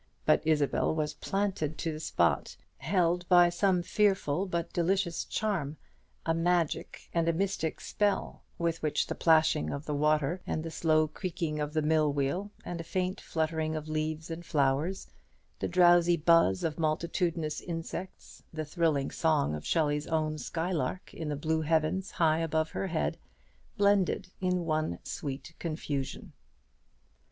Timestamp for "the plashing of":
9.05-9.85